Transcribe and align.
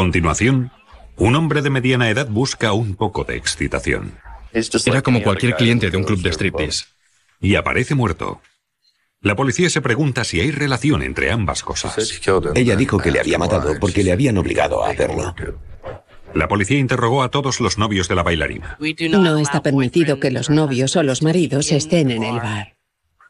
continuación, 0.00 0.72
un 1.18 1.36
hombre 1.36 1.60
de 1.60 1.68
mediana 1.68 2.08
edad 2.08 2.26
busca 2.26 2.72
un 2.72 2.94
poco 2.94 3.24
de 3.24 3.36
excitación. 3.36 4.14
Era 4.86 5.02
como 5.02 5.22
cualquier 5.22 5.56
cliente 5.56 5.90
de 5.90 5.96
un 5.98 6.04
club 6.04 6.22
de 6.22 6.32
striptease. 6.32 6.86
Y 7.38 7.56
aparece 7.56 7.94
muerto. 7.94 8.40
La 9.20 9.36
policía 9.36 9.68
se 9.68 9.82
pregunta 9.82 10.24
si 10.24 10.40
hay 10.40 10.52
relación 10.52 11.02
entre 11.02 11.30
ambas 11.30 11.62
cosas. 11.62 11.98
Ella 12.54 12.76
dijo 12.76 12.96
que 12.96 13.10
le 13.10 13.20
había 13.20 13.36
matado 13.36 13.78
porque 13.78 14.02
le 14.02 14.12
habían 14.12 14.38
obligado 14.38 14.82
a 14.82 14.88
hacerlo. 14.88 15.34
La 16.32 16.48
policía 16.48 16.78
interrogó 16.78 17.22
a 17.22 17.30
todos 17.30 17.60
los 17.60 17.76
novios 17.76 18.08
de 18.08 18.14
la 18.14 18.22
bailarina. 18.22 18.78
No 19.10 19.36
está 19.36 19.62
permitido 19.62 20.18
que 20.18 20.30
los 20.30 20.48
novios 20.48 20.96
o 20.96 21.02
los 21.02 21.22
maridos 21.22 21.72
estén 21.72 22.10
en 22.10 22.22
el 22.22 22.36
bar. 22.36 22.74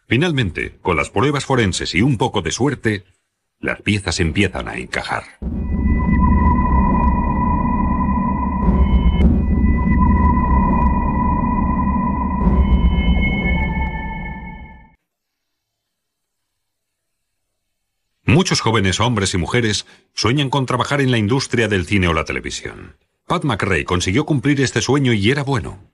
Finalmente, 0.06 0.78
con 0.82 0.96
las 0.96 1.10
pruebas 1.10 1.44
forenses 1.44 1.96
y 1.96 2.02
un 2.02 2.16
poco 2.16 2.42
de 2.42 2.52
suerte, 2.52 3.02
las 3.58 3.82
piezas 3.82 4.20
empiezan 4.20 4.68
a 4.68 4.76
encajar. 4.76 5.24
Muchos 18.40 18.62
jóvenes 18.62 19.00
hombres 19.00 19.34
y 19.34 19.36
mujeres 19.36 19.84
sueñan 20.14 20.48
con 20.48 20.64
trabajar 20.64 21.02
en 21.02 21.10
la 21.10 21.18
industria 21.18 21.68
del 21.68 21.84
cine 21.84 22.08
o 22.08 22.14
la 22.14 22.24
televisión. 22.24 22.96
Pat 23.26 23.44
McRae 23.44 23.84
consiguió 23.84 24.24
cumplir 24.24 24.62
este 24.62 24.80
sueño 24.80 25.12
y 25.12 25.30
era 25.30 25.42
bueno. 25.42 25.92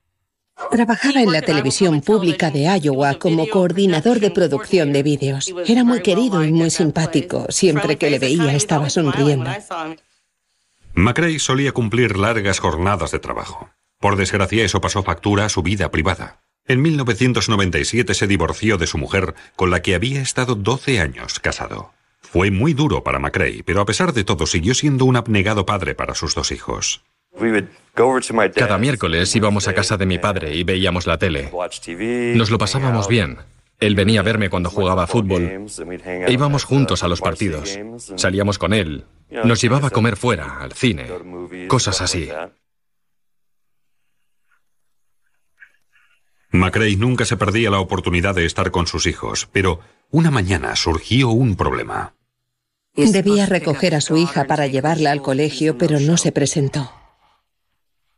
Trabajaba 0.71 1.23
en 1.23 1.33
la 1.33 1.43
televisión 1.43 2.03
pública 2.03 2.53
de 2.53 2.69
Iowa 2.81 3.15
como 3.19 3.49
coordinador 3.49 4.21
de 4.21 4.31
producción 4.31 4.93
de 4.93 5.03
vídeos. 5.03 5.53
Era 5.67 5.83
muy 5.83 6.03
querido 6.03 6.45
y 6.45 6.53
muy 6.53 6.71
simpático. 6.71 7.47
Siempre 7.49 7.99
que 7.99 8.11
le 8.11 8.21
veía 8.21 8.55
estaba 8.55 8.91
sonriendo. 8.91 9.51
McRae 10.95 11.41
solía 11.41 11.73
cumplir 11.73 12.17
largas 12.17 12.61
jornadas 12.61 13.11
de 13.11 13.19
trabajo. 13.19 13.71
Por 13.99 14.15
desgracia 14.15 14.65
eso 14.65 14.81
pasó 14.81 15.03
factura 15.03 15.47
a 15.47 15.49
su 15.49 15.65
vida 15.65 15.91
privada. 15.91 16.43
En 16.65 16.81
1997 16.81 18.15
se 18.15 18.29
divorció 18.29 18.79
de 18.79 18.87
su 18.87 18.99
mujer, 18.99 19.35
con 19.57 19.73
la 19.73 19.83
que 19.83 19.97
había 19.97 20.21
estado 20.21 20.55
12 20.55 21.01
años 21.01 21.41
casado. 21.41 21.96
Fue 22.31 22.51
muy 22.51 22.75
duro 22.75 23.03
para 23.03 23.19
McRae, 23.19 23.63
pero 23.65 23.81
a 23.81 23.87
pesar 23.87 24.13
de 24.13 24.25
todo 24.25 24.47
siguió 24.47 24.75
siendo 24.75 25.05
un 25.05 25.17
abnegado 25.17 25.65
padre 25.65 25.95
para 25.95 26.15
sus 26.15 26.35
dos 26.35 26.53
hijos. 26.53 27.03
Cada 28.55 28.79
miércoles 28.79 29.35
íbamos 29.37 29.69
a 29.69 29.75
casa 29.75 29.97
de 29.97 30.07
mi 30.07 30.19
padre 30.19 30.55
y 30.55 30.65
veíamos 30.65 31.07
la 31.07 31.19
tele. 31.19 31.51
Nos 32.35 32.51
lo 32.51 32.59
pasábamos 32.59 33.09
bien. 33.09 33.39
Él 33.79 33.95
venía 33.95 34.21
a 34.21 34.23
verme 34.23 34.49
cuando 34.49 34.71
jugaba 34.71 35.07
fútbol. 35.07 35.67
E 36.05 36.33
íbamos 36.33 36.65
juntos 36.65 37.03
a 37.03 37.09
los 37.09 37.21
partidos. 37.21 37.79
Salíamos 38.17 38.59
con 38.59 38.73
él. 38.73 39.05
Nos 39.45 39.61
llevaba 39.61 39.89
a 39.89 39.91
comer 39.91 40.17
fuera, 40.17 40.59
al 40.61 40.73
cine. 40.73 41.07
Cosas 41.69 42.01
así. 42.01 42.31
McRae 46.51 46.97
nunca 46.97 47.27
se 47.27 47.37
perdía 47.37 47.71
la 47.71 47.81
oportunidad 47.81 48.35
de 48.35 48.47
estar 48.47 48.71
con 48.71 48.87
sus 48.87 49.07
hijos, 49.07 49.49
pero 49.53 49.81
una 50.11 50.31
mañana 50.31 50.75
surgió 50.75 51.29
un 51.29 51.55
problema. 51.57 52.15
Debía 52.97 53.47
recoger 53.47 53.95
a 53.95 54.01
su 54.01 54.17
hija 54.17 54.45
para 54.45 54.67
llevarla 54.67 55.11
al 55.13 55.23
colegio, 55.23 55.77
pero 55.77 56.01
no 56.01 56.17
se 56.17 56.33
presentó. 56.33 56.93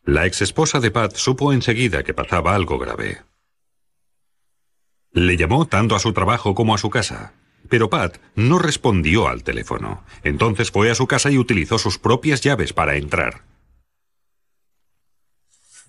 La 0.05 0.25
exesposa 0.25 0.81
de 0.81 0.91
Pat 0.91 1.17
supo 1.17 1.53
enseguida 1.53 2.03
que 2.03 2.15
pasaba 2.15 2.55
algo 2.55 2.79
grave. 2.79 3.23
Le 5.13 5.37
llamó 5.37 5.67
tanto 5.67 5.97
a 5.97 5.99
su 5.99 6.13
trabajo 6.13 6.55
como 6.55 6.75
a 6.75 6.79
su 6.79 6.91
casa, 6.91 7.35
pero 7.69 7.91
Pat 7.91 8.19
no 8.35 8.59
respondió 8.59 9.29
al 9.29 9.43
teléfono. 9.43 10.05
Entonces 10.23 10.71
fue 10.71 10.91
a 10.91 10.95
su 10.95 11.07
casa 11.07 11.31
y 11.31 11.39
utilizó 11.39 11.79
sus 11.79 11.99
propias 11.99 12.41
llaves 12.41 12.73
para 12.73 12.97
entrar. 12.97 13.43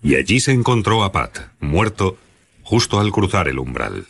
Y 0.02 0.16
allí 0.16 0.40
se 0.40 0.52
encontró 0.52 1.04
a 1.04 1.12
Pat, 1.12 1.38
muerto, 1.60 2.18
justo 2.62 3.00
al 3.00 3.12
cruzar 3.12 3.48
el 3.48 3.58
umbral. 3.58 4.06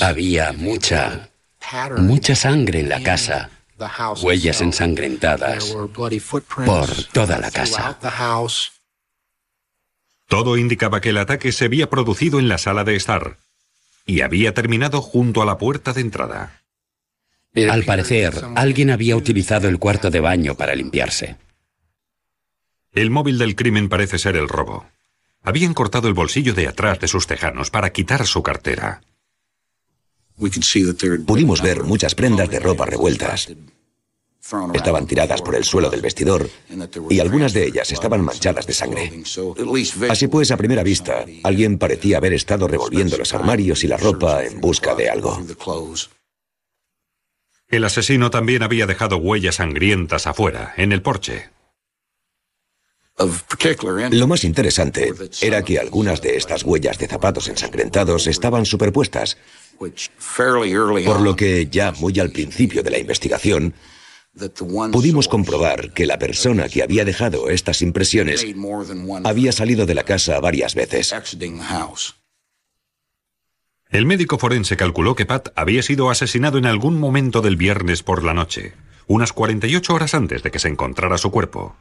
Había 0.00 0.52
mucha, 0.52 1.31
mucha 1.98 2.34
sangre 2.34 2.80
en 2.80 2.88
la 2.88 3.02
casa, 3.02 3.50
huellas 4.22 4.60
ensangrentadas 4.60 5.76
por 6.64 7.04
toda 7.12 7.38
la 7.38 7.50
casa. 7.50 7.98
Todo 10.28 10.56
indicaba 10.56 11.00
que 11.00 11.10
el 11.10 11.18
ataque 11.18 11.52
se 11.52 11.66
había 11.66 11.90
producido 11.90 12.38
en 12.38 12.48
la 12.48 12.58
sala 12.58 12.84
de 12.84 12.96
estar 12.96 13.36
y 14.06 14.22
había 14.22 14.54
terminado 14.54 15.02
junto 15.02 15.42
a 15.42 15.44
la 15.44 15.58
puerta 15.58 15.92
de 15.92 16.00
entrada. 16.00 16.62
Al 17.70 17.84
parecer, 17.84 18.42
alguien 18.54 18.90
había 18.90 19.16
utilizado 19.16 19.68
el 19.68 19.78
cuarto 19.78 20.10
de 20.10 20.20
baño 20.20 20.54
para 20.54 20.74
limpiarse. 20.74 21.36
El 22.92 23.10
móvil 23.10 23.38
del 23.38 23.56
crimen 23.56 23.88
parece 23.88 24.18
ser 24.18 24.36
el 24.36 24.48
robo. 24.48 24.86
Habían 25.42 25.74
cortado 25.74 26.08
el 26.08 26.14
bolsillo 26.14 26.54
de 26.54 26.68
atrás 26.68 27.00
de 27.00 27.08
sus 27.08 27.26
tejanos 27.26 27.70
para 27.70 27.90
quitar 27.90 28.26
su 28.26 28.42
cartera. 28.42 29.02
Pudimos 31.26 31.62
ver 31.62 31.82
muchas 31.84 32.14
prendas 32.14 32.50
de 32.50 32.60
ropa 32.60 32.86
revueltas. 32.86 33.48
Estaban 34.74 35.06
tiradas 35.06 35.40
por 35.40 35.54
el 35.54 35.64
suelo 35.64 35.88
del 35.88 36.00
vestidor 36.00 36.50
y 37.08 37.20
algunas 37.20 37.52
de 37.52 37.66
ellas 37.66 37.90
estaban 37.92 38.22
manchadas 38.22 38.66
de 38.66 38.74
sangre. 38.74 39.22
Así 40.10 40.26
pues, 40.26 40.50
a 40.50 40.56
primera 40.56 40.82
vista, 40.82 41.24
alguien 41.44 41.78
parecía 41.78 42.16
haber 42.16 42.32
estado 42.32 42.66
revolviendo 42.66 43.16
los 43.16 43.32
armarios 43.34 43.84
y 43.84 43.88
la 43.88 43.96
ropa 43.96 44.44
en 44.44 44.60
busca 44.60 44.94
de 44.94 45.08
algo. 45.08 45.40
El 47.68 47.84
asesino 47.84 48.30
también 48.30 48.62
había 48.62 48.86
dejado 48.86 49.16
huellas 49.16 49.54
sangrientas 49.54 50.26
afuera, 50.26 50.74
en 50.76 50.92
el 50.92 51.02
porche. 51.02 51.50
Lo 54.10 54.26
más 54.26 54.44
interesante 54.44 55.12
era 55.40 55.62
que 55.62 55.78
algunas 55.78 56.20
de 56.20 56.36
estas 56.36 56.64
huellas 56.64 56.98
de 56.98 57.06
zapatos 57.06 57.48
ensangrentados 57.48 58.26
estaban 58.26 58.66
superpuestas, 58.66 59.38
por 61.04 61.20
lo 61.20 61.36
que 61.36 61.66
ya 61.66 61.92
muy 61.92 62.18
al 62.20 62.30
principio 62.30 62.82
de 62.82 62.90
la 62.90 62.98
investigación, 62.98 63.74
pudimos 64.92 65.28
comprobar 65.28 65.92
que 65.92 66.06
la 66.06 66.18
persona 66.18 66.68
que 66.68 66.82
había 66.82 67.04
dejado 67.04 67.50
estas 67.50 67.82
impresiones 67.82 68.46
había 69.24 69.52
salido 69.52 69.86
de 69.86 69.94
la 69.94 70.04
casa 70.04 70.40
varias 70.40 70.74
veces. 70.74 71.14
El 73.90 74.06
médico 74.06 74.38
forense 74.38 74.78
calculó 74.78 75.14
que 75.14 75.26
Pat 75.26 75.50
había 75.54 75.82
sido 75.82 76.10
asesinado 76.10 76.56
en 76.56 76.64
algún 76.64 76.98
momento 76.98 77.42
del 77.42 77.56
viernes 77.56 78.02
por 78.02 78.24
la 78.24 78.32
noche, 78.32 78.72
unas 79.06 79.34
48 79.34 79.92
horas 79.92 80.14
antes 80.14 80.42
de 80.42 80.50
que 80.50 80.58
se 80.58 80.68
encontrara 80.68 81.18
su 81.18 81.30
cuerpo. 81.30 81.76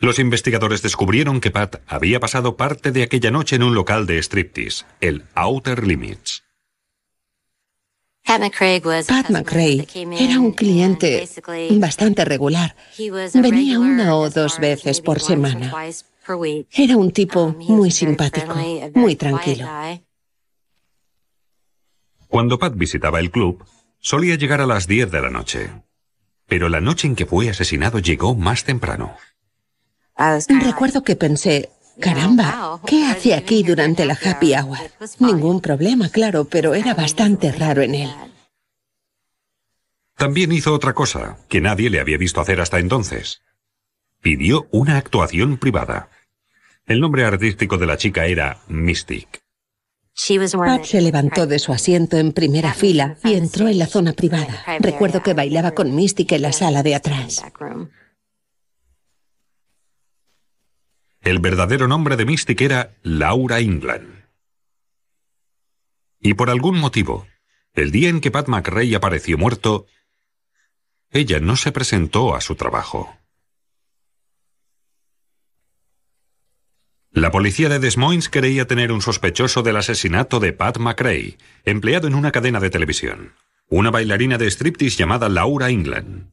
Los 0.00 0.18
investigadores 0.18 0.82
descubrieron 0.82 1.40
que 1.40 1.50
Pat 1.50 1.82
había 1.86 2.20
pasado 2.20 2.56
parte 2.56 2.92
de 2.92 3.02
aquella 3.02 3.30
noche 3.30 3.56
en 3.56 3.64
un 3.64 3.74
local 3.74 4.06
de 4.06 4.18
striptease, 4.18 4.84
el 5.00 5.24
Outer 5.34 5.86
Limits. 5.86 6.44
Pat 8.24 9.30
McRae 9.30 9.86
era 10.20 10.38
un 10.38 10.52
cliente 10.52 11.26
bastante 11.72 12.24
regular. 12.26 12.76
Venía 13.34 13.80
una 13.80 14.14
o 14.16 14.28
dos 14.28 14.58
veces 14.60 15.00
por 15.00 15.18
semana. 15.18 15.72
Era 16.70 16.96
un 16.98 17.10
tipo 17.10 17.48
muy 17.48 17.90
simpático, 17.90 18.54
muy 18.94 19.16
tranquilo. 19.16 19.66
Cuando 22.28 22.58
Pat 22.58 22.74
visitaba 22.76 23.18
el 23.18 23.30
club, 23.30 23.64
solía 23.98 24.34
llegar 24.34 24.60
a 24.60 24.66
las 24.66 24.86
10 24.86 25.10
de 25.10 25.22
la 25.22 25.30
noche. 25.30 25.70
Pero 26.46 26.68
la 26.68 26.82
noche 26.82 27.08
en 27.08 27.16
que 27.16 27.24
fue 27.24 27.48
asesinado 27.48 27.98
llegó 27.98 28.34
más 28.34 28.64
temprano. 28.64 29.16
Recuerdo 30.62 31.02
que 31.04 31.16
pensé, 31.16 31.70
caramba, 32.00 32.80
¿qué 32.86 33.06
hace 33.06 33.34
aquí 33.34 33.62
durante 33.62 34.04
la 34.04 34.18
happy 34.20 34.54
hour? 34.54 34.78
Ningún 35.20 35.60
problema, 35.60 36.08
claro, 36.08 36.44
pero 36.44 36.74
era 36.74 36.94
bastante 36.94 37.52
raro 37.52 37.82
en 37.82 37.94
él. 37.94 38.10
También 40.16 40.50
hizo 40.50 40.74
otra 40.74 40.94
cosa 40.94 41.38
que 41.48 41.60
nadie 41.60 41.90
le 41.90 42.00
había 42.00 42.18
visto 42.18 42.40
hacer 42.40 42.60
hasta 42.60 42.80
entonces. 42.80 43.42
Pidió 44.20 44.66
una 44.72 44.96
actuación 44.96 45.58
privada. 45.58 46.10
El 46.86 47.00
nombre 47.00 47.24
artístico 47.24 47.78
de 47.78 47.86
la 47.86 47.96
chica 47.96 48.26
era 48.26 48.58
Mystic. 48.66 49.40
Pat 50.52 50.84
se 50.84 51.00
levantó 51.00 51.46
de 51.46 51.60
su 51.60 51.72
asiento 51.72 52.16
en 52.16 52.32
primera 52.32 52.74
fila 52.74 53.16
y 53.22 53.34
entró 53.34 53.68
en 53.68 53.78
la 53.78 53.86
zona 53.86 54.12
privada. 54.12 54.64
Recuerdo 54.80 55.22
que 55.22 55.34
bailaba 55.34 55.70
con 55.70 55.94
Mystic 55.94 56.32
en 56.32 56.42
la 56.42 56.52
sala 56.52 56.82
de 56.82 56.96
atrás. 56.96 57.44
El 61.20 61.40
verdadero 61.40 61.88
nombre 61.88 62.16
de 62.16 62.24
Mystic 62.24 62.60
era 62.60 62.96
Laura 63.02 63.60
England. 63.60 64.24
Y 66.20 66.34
por 66.34 66.50
algún 66.50 66.78
motivo, 66.78 67.26
el 67.74 67.90
día 67.90 68.08
en 68.08 68.20
que 68.20 68.30
Pat 68.30 68.48
McRae 68.48 68.96
apareció 68.96 69.38
muerto, 69.38 69.86
ella 71.10 71.40
no 71.40 71.56
se 71.56 71.72
presentó 71.72 72.34
a 72.34 72.40
su 72.40 72.54
trabajo. 72.54 73.14
La 77.10 77.30
policía 77.30 77.68
de 77.68 77.78
Des 77.78 77.96
Moines 77.96 78.28
creía 78.28 78.66
tener 78.66 78.92
un 78.92 79.00
sospechoso 79.00 79.62
del 79.62 79.76
asesinato 79.76 80.40
de 80.40 80.52
Pat 80.52 80.78
McRae, 80.78 81.38
empleado 81.64 82.06
en 82.06 82.14
una 82.14 82.30
cadena 82.30 82.60
de 82.60 82.70
televisión, 82.70 83.34
una 83.68 83.90
bailarina 83.90 84.38
de 84.38 84.46
striptease 84.46 84.96
llamada 84.96 85.28
Laura 85.28 85.70
England. 85.70 86.30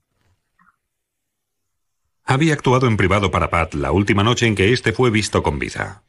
Había 2.25 2.53
actuado 2.53 2.87
en 2.87 2.97
privado 2.97 3.29
para 3.29 3.51
Pat 3.51 3.75
la 3.75 3.91
última 3.91 4.23
noche 4.23 4.47
en 4.47 4.55
que 4.55 4.73
éste 4.73 4.93
fue 4.93 5.11
visto 5.11 5.43
con 5.43 5.59
vida. 5.59 6.03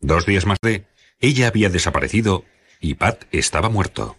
Dos 0.00 0.26
días 0.26 0.46
más 0.46 0.58
tarde, 0.58 0.86
ella 1.20 1.46
había 1.46 1.68
desaparecido 1.68 2.44
y 2.80 2.94
Pat 2.94 3.24
estaba 3.30 3.68
muerto. 3.68 4.16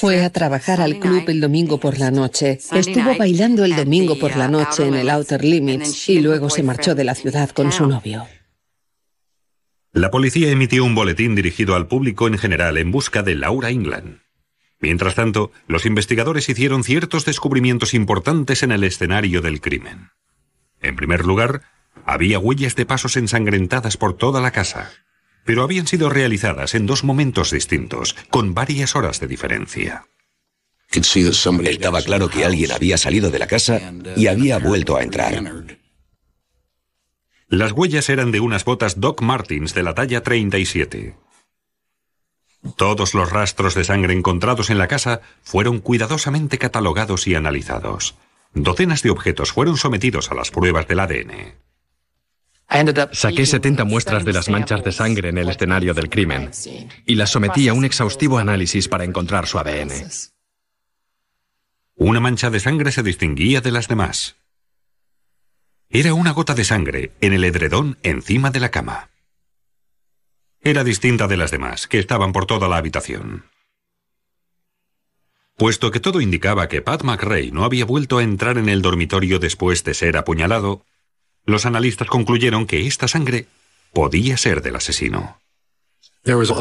Fue 0.00 0.24
a 0.24 0.30
trabajar 0.30 0.80
al 0.80 0.98
club 0.98 1.24
el 1.28 1.40
domingo 1.40 1.78
por 1.78 1.98
la 1.98 2.10
noche. 2.10 2.58
Estuvo 2.72 3.16
bailando 3.16 3.64
el 3.64 3.76
domingo 3.76 4.18
por 4.18 4.36
la 4.36 4.48
noche 4.48 4.86
en 4.86 4.94
el 4.94 5.10
Outer 5.10 5.44
Limits 5.44 6.08
y 6.08 6.20
luego 6.20 6.48
se 6.48 6.62
marchó 6.62 6.94
de 6.94 7.04
la 7.04 7.14
ciudad 7.14 7.50
con 7.50 7.70
su 7.70 7.86
novio. 7.86 8.26
La 9.92 10.10
policía 10.10 10.50
emitió 10.50 10.84
un 10.84 10.94
boletín 10.94 11.34
dirigido 11.34 11.76
al 11.76 11.86
público 11.86 12.26
en 12.26 12.38
general 12.38 12.78
en 12.78 12.90
busca 12.90 13.22
de 13.22 13.34
Laura 13.34 13.68
England. 13.68 14.21
Mientras 14.82 15.14
tanto, 15.14 15.50
los 15.66 15.86
investigadores 15.86 16.50
hicieron 16.50 16.84
ciertos 16.84 17.24
descubrimientos 17.24 17.94
importantes 17.94 18.62
en 18.62 18.72
el 18.72 18.84
escenario 18.84 19.40
del 19.40 19.62
crimen. 19.62 20.10
En 20.82 20.96
primer 20.96 21.24
lugar, 21.24 21.62
había 22.04 22.38
huellas 22.38 22.76
de 22.76 22.84
pasos 22.84 23.16
ensangrentadas 23.16 23.96
por 23.96 24.14
toda 24.14 24.42
la 24.42 24.50
casa 24.50 24.90
pero 25.44 25.62
habían 25.62 25.86
sido 25.86 26.08
realizadas 26.08 26.74
en 26.74 26.86
dos 26.86 27.04
momentos 27.04 27.50
distintos, 27.50 28.14
con 28.30 28.54
varias 28.54 28.94
horas 28.96 29.20
de 29.20 29.26
diferencia. 29.26 30.06
Estaba 30.90 32.02
claro 32.02 32.28
que 32.28 32.44
alguien 32.44 32.70
había 32.72 32.98
salido 32.98 33.30
de 33.30 33.38
la 33.38 33.46
casa 33.46 33.80
y 34.14 34.26
había 34.26 34.58
vuelto 34.58 34.96
a 34.96 35.02
entrar. 35.02 35.42
Las 37.48 37.72
huellas 37.72 38.08
eran 38.08 38.30
de 38.30 38.40
unas 38.40 38.64
botas 38.64 39.00
Doc 39.00 39.20
Martins 39.22 39.74
de 39.74 39.82
la 39.82 39.94
talla 39.94 40.22
37. 40.22 41.16
Todos 42.76 43.14
los 43.14 43.30
rastros 43.30 43.74
de 43.74 43.84
sangre 43.84 44.14
encontrados 44.14 44.70
en 44.70 44.78
la 44.78 44.88
casa 44.88 45.20
fueron 45.42 45.80
cuidadosamente 45.80 46.58
catalogados 46.58 47.26
y 47.26 47.34
analizados. 47.34 48.14
Docenas 48.54 49.02
de 49.02 49.10
objetos 49.10 49.52
fueron 49.52 49.76
sometidos 49.76 50.30
a 50.30 50.34
las 50.34 50.50
pruebas 50.50 50.86
del 50.86 51.00
ADN. 51.00 51.54
Saqué 53.12 53.44
70 53.44 53.84
muestras 53.84 54.24
de 54.24 54.32
las 54.32 54.48
manchas 54.48 54.82
de 54.84 54.92
sangre 54.92 55.28
en 55.28 55.38
el 55.38 55.48
escenario 55.48 55.92
del 55.92 56.08
crimen 56.08 56.50
y 57.04 57.16
las 57.16 57.30
sometí 57.30 57.68
a 57.68 57.74
un 57.74 57.84
exhaustivo 57.84 58.38
análisis 58.38 58.88
para 58.88 59.04
encontrar 59.04 59.46
su 59.46 59.58
ADN. 59.58 59.90
Una 61.96 62.20
mancha 62.20 62.48
de 62.50 62.60
sangre 62.60 62.92
se 62.92 63.02
distinguía 63.02 63.60
de 63.60 63.72
las 63.72 63.88
demás. 63.88 64.36
Era 65.90 66.14
una 66.14 66.30
gota 66.30 66.54
de 66.54 66.64
sangre 66.64 67.12
en 67.20 67.34
el 67.34 67.44
edredón 67.44 67.98
encima 68.02 68.50
de 68.50 68.60
la 68.60 68.70
cama. 68.70 69.11
Era 70.64 70.84
distinta 70.84 71.26
de 71.26 71.36
las 71.36 71.50
demás, 71.50 71.88
que 71.88 71.98
estaban 71.98 72.32
por 72.32 72.46
toda 72.46 72.68
la 72.68 72.76
habitación. 72.76 73.44
Puesto 75.56 75.90
que 75.90 76.00
todo 76.00 76.20
indicaba 76.20 76.68
que 76.68 76.82
Pat 76.82 77.02
McRae 77.02 77.50
no 77.50 77.64
había 77.64 77.84
vuelto 77.84 78.18
a 78.18 78.22
entrar 78.22 78.58
en 78.58 78.68
el 78.68 78.80
dormitorio 78.80 79.38
después 79.38 79.84
de 79.84 79.94
ser 79.94 80.16
apuñalado, 80.16 80.84
los 81.44 81.66
analistas 81.66 82.08
concluyeron 82.08 82.66
que 82.66 82.86
esta 82.86 83.08
sangre 83.08 83.46
podía 83.92 84.36
ser 84.36 84.62
del 84.62 84.76
asesino. 84.76 85.38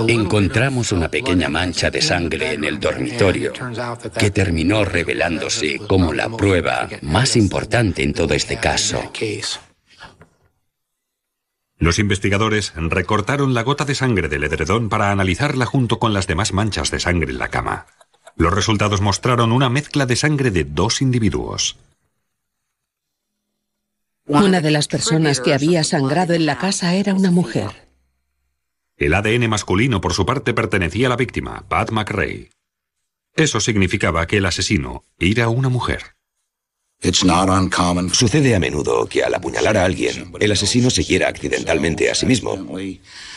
Encontramos 0.08 0.92
una 0.92 1.08
pequeña 1.08 1.48
mancha 1.48 1.92
de 1.92 2.02
sangre 2.02 2.54
en 2.54 2.64
el 2.64 2.80
dormitorio 2.80 3.54
que 4.18 4.32
terminó 4.32 4.84
revelándose 4.84 5.78
como 5.88 6.14
la 6.14 6.36
prueba 6.36 6.90
más 7.04 7.36
importante 7.36 8.02
en 8.02 8.14
todo 8.14 8.34
este 8.34 8.58
caso. 8.58 9.12
Los 11.82 11.98
investigadores 11.98 12.74
recortaron 12.76 13.56
la 13.56 13.64
gota 13.64 13.86
de 13.86 13.96
sangre 13.96 14.30
del 14.30 14.44
edredón 14.44 14.88
para 14.88 15.10
analizarla 15.10 15.66
junto 15.66 15.98
con 15.98 16.14
las 16.14 16.28
demás 16.28 16.54
manchas 16.54 16.92
de 16.92 17.00
sangre 17.00 17.32
en 17.32 17.40
la 17.40 17.48
cama. 17.48 17.88
Los 18.36 18.54
resultados 18.54 19.02
mostraron 19.02 19.52
una 19.52 19.68
mezcla 19.68 20.06
de 20.06 20.16
sangre 20.16 20.52
de 20.52 20.64
dos 20.64 21.02
individuos. 21.02 21.80
Una 24.28 24.62
de 24.62 24.70
las 24.70 24.88
personas 24.88 25.40
que 25.40 25.56
había 25.56 25.84
sangrado 25.84 26.36
en 26.36 26.46
la 26.46 26.60
casa 26.60 26.94
era 26.94 27.16
una 27.16 27.32
mujer. 27.32 27.72
El 28.96 29.16
ADN 29.16 29.50
masculino, 29.50 30.02
por 30.02 30.14
su 30.14 30.24
parte, 30.24 30.54
pertenecía 30.54 31.08
a 31.08 31.10
la 31.10 31.16
víctima, 31.16 31.66
Pat 31.68 31.90
McRae. 31.90 32.52
Eso 33.34 33.60
significaba 33.60 34.28
que 34.28 34.38
el 34.38 34.46
asesino 34.46 35.04
era 35.18 35.50
una 35.50 35.70
mujer. 35.70 36.16
Sucede 37.02 38.56
a 38.56 38.60
menudo 38.60 39.08
que 39.08 39.24
al 39.24 39.34
apuñalar 39.34 39.76
a 39.76 39.86
alguien, 39.86 40.32
el 40.40 40.52
asesino 40.52 40.92
se 40.92 41.04
quiera 41.04 41.30
accidentalmente 41.30 42.12
a 42.12 42.16
sí 42.16 42.28
mismo. 42.28 42.56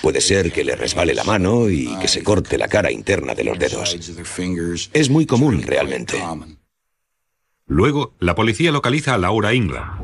Puede 0.03 0.21
ser 0.21 0.53
que 0.53 0.65
le 0.65 0.77
resbale 0.77 1.15
la 1.15 1.25
mano 1.25 1.71
y 1.71 1.97
que 1.99 2.09
se 2.09 2.23
corte 2.23 2.59
la 2.59 2.69
cara 2.69 2.93
interna 2.93 3.35
de 3.35 3.45
los 3.45 3.59
dedos. 3.59 3.97
Es 4.93 5.09
muy 5.09 5.25
común 5.25 5.63
realmente. 5.63 6.23
Luego, 7.67 8.15
la 8.19 8.35
policía 8.35 8.71
localiza 8.71 9.15
a 9.15 9.19
Laura 9.19 9.55
Ingla, 9.55 9.99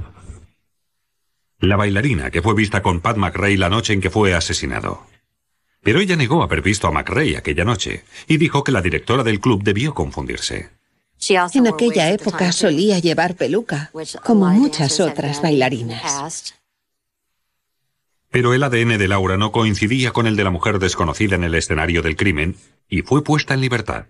la 1.59 1.77
bailarina 1.77 2.31
que 2.31 2.41
fue 2.41 2.55
vista 2.55 2.81
con 2.81 3.01
Pat 3.01 3.19
McRae 3.19 3.59
la 3.59 3.69
noche 3.69 3.93
en 3.93 4.01
que 4.01 4.09
fue 4.09 4.33
asesinado. 4.33 5.07
Pero 5.83 6.01
ella 6.01 6.17
negó 6.17 6.43
haber 6.43 6.62
visto 6.62 6.87
a 6.87 6.91
McRae 6.91 7.37
aquella 7.37 7.65
noche 7.65 8.05
y 8.27 8.39
dijo 8.39 8.65
que 8.65 8.73
la 8.73 8.81
directora 8.81 9.23
del 9.23 9.41
club 9.41 9.62
debió 9.62 9.93
confundirse. 9.93 10.80
En 11.28 11.67
aquella 11.67 12.11
época 12.11 12.50
solía 12.52 12.99
llevar 12.99 13.37
peluca, 13.37 13.90
como 14.25 14.49
muchas 14.49 15.00
otras 15.00 15.43
bailarinas. 15.43 16.55
Pero 18.31 18.55
el 18.55 18.62
ADN 18.62 18.96
de 18.96 19.08
Laura 19.08 19.37
no 19.37 19.52
coincidía 19.52 20.12
con 20.12 20.26
el 20.26 20.37
de 20.37 20.44
la 20.44 20.50
mujer 20.50 20.78
desconocida 20.78 21.34
en 21.34 21.44
el 21.44 21.55
escenario 21.55 22.00
del 22.00 22.17
crimen 22.17 22.56
y 22.88 23.02
fue 23.02 23.22
puesta 23.25 23.55
en 23.55 23.61
libertad. 23.61 24.06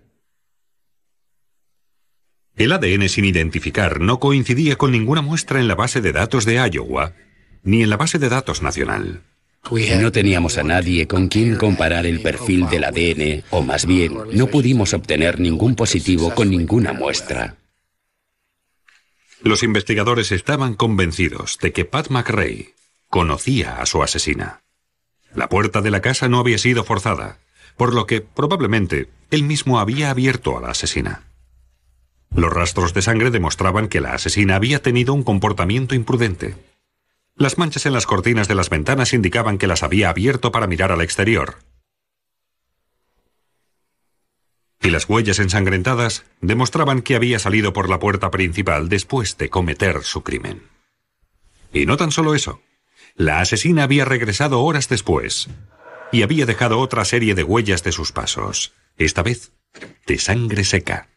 El 2.55 2.71
ADN 2.71 3.09
sin 3.09 3.25
identificar 3.25 3.99
no 3.99 4.19
coincidía 4.19 4.75
con 4.75 4.91
ninguna 4.91 5.21
muestra 5.21 5.59
en 5.59 5.67
la 5.67 5.75
base 5.75 6.01
de 6.01 6.11
datos 6.11 6.45
de 6.45 6.55
Iowa 6.55 7.13
ni 7.63 7.83
en 7.83 7.89
la 7.89 7.97
base 7.97 8.19
de 8.19 8.29
datos 8.29 8.61
nacional. 8.61 9.23
No 9.69 10.11
teníamos 10.11 10.57
a 10.57 10.63
nadie 10.63 11.07
con 11.07 11.27
quien 11.27 11.55
comparar 11.55 12.05
el 12.05 12.21
perfil 12.21 12.67
del 12.67 12.83
ADN, 12.83 13.43
o 13.51 13.61
más 13.61 13.85
bien, 13.85 14.17
no 14.33 14.47
pudimos 14.47 14.93
obtener 14.93 15.39
ningún 15.39 15.75
positivo 15.75 16.33
con 16.33 16.49
ninguna 16.49 16.91
muestra. 16.93 17.55
Los 19.41 19.63
investigadores 19.63 20.31
estaban 20.31 20.73
convencidos 20.73 21.57
de 21.61 21.71
que 21.71 21.85
Pat 21.85 22.09
McRae 22.09 22.73
conocía 23.09 23.81
a 23.81 23.85
su 23.85 24.03
asesina. 24.03 24.61
La 25.33 25.47
puerta 25.47 25.81
de 25.81 25.91
la 25.91 26.01
casa 26.01 26.27
no 26.27 26.39
había 26.39 26.57
sido 26.57 26.83
forzada, 26.83 27.39
por 27.77 27.93
lo 27.93 28.05
que 28.05 28.21
probablemente 28.21 29.09
él 29.31 29.43
mismo 29.43 29.79
había 29.79 30.09
abierto 30.09 30.57
a 30.57 30.61
la 30.61 30.71
asesina. 30.71 31.23
Los 32.35 32.51
rastros 32.51 32.93
de 32.93 33.01
sangre 33.01 33.31
demostraban 33.31 33.87
que 33.87 34.01
la 34.01 34.13
asesina 34.13 34.55
había 34.55 34.81
tenido 34.81 35.13
un 35.13 35.23
comportamiento 35.23 35.95
imprudente. 35.95 36.55
Las 37.35 37.57
manchas 37.57 37.85
en 37.85 37.93
las 37.93 38.05
cortinas 38.05 38.47
de 38.47 38.55
las 38.55 38.69
ventanas 38.69 39.13
indicaban 39.13 39.57
que 39.57 39.67
las 39.67 39.83
había 39.83 40.09
abierto 40.09 40.51
para 40.51 40.67
mirar 40.67 40.91
al 40.91 41.01
exterior. 41.01 41.59
Y 44.81 44.89
las 44.89 45.07
huellas 45.07 45.39
ensangrentadas 45.39 46.25
demostraban 46.41 47.01
que 47.01 47.15
había 47.15 47.39
salido 47.39 47.71
por 47.71 47.89
la 47.89 47.99
puerta 47.99 48.31
principal 48.31 48.89
después 48.89 49.37
de 49.37 49.49
cometer 49.49 50.03
su 50.03 50.23
crimen. 50.23 50.63
Y 51.71 51.85
no 51.85 51.97
tan 51.97 52.11
solo 52.11 52.35
eso. 52.35 52.61
La 53.15 53.39
asesina 53.39 53.83
había 53.83 54.05
regresado 54.05 54.61
horas 54.61 54.89
después 54.89 55.49
y 56.11 56.23
había 56.23 56.45
dejado 56.45 56.79
otra 56.79 57.05
serie 57.05 57.35
de 57.35 57.43
huellas 57.43 57.83
de 57.83 57.91
sus 57.91 58.11
pasos, 58.11 58.73
esta 58.97 59.23
vez 59.23 59.51
de 60.05 60.17
sangre 60.17 60.63
seca. 60.63 61.10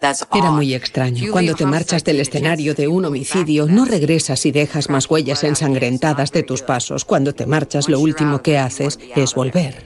Era 0.00 0.50
muy 0.50 0.74
extraño. 0.74 1.30
Cuando 1.30 1.54
te 1.54 1.66
marchas 1.66 2.04
del 2.04 2.20
escenario 2.20 2.74
de 2.74 2.88
un 2.88 3.04
homicidio, 3.04 3.66
no 3.66 3.84
regresas 3.84 4.46
y 4.46 4.52
dejas 4.52 4.88
más 4.88 5.10
huellas 5.10 5.44
ensangrentadas 5.44 6.32
de 6.32 6.42
tus 6.42 6.62
pasos. 6.62 7.04
Cuando 7.04 7.34
te 7.34 7.46
marchas, 7.46 7.88
lo 7.88 8.00
último 8.00 8.42
que 8.42 8.56
haces 8.56 8.98
es 9.14 9.34
volver. 9.34 9.84